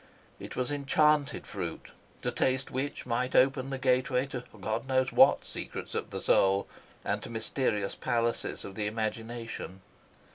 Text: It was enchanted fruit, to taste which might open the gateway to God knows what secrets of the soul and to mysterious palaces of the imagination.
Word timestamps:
It 0.39 0.55
was 0.55 0.71
enchanted 0.71 1.45
fruit, 1.45 1.89
to 2.23 2.31
taste 2.31 2.71
which 2.71 3.05
might 3.05 3.35
open 3.35 3.69
the 3.69 3.77
gateway 3.77 4.25
to 4.29 4.43
God 4.59 4.87
knows 4.87 5.11
what 5.11 5.45
secrets 5.45 5.93
of 5.93 6.09
the 6.09 6.19
soul 6.23 6.67
and 7.05 7.21
to 7.21 7.29
mysterious 7.29 7.93
palaces 7.93 8.65
of 8.65 8.73
the 8.73 8.87
imagination. 8.87 9.83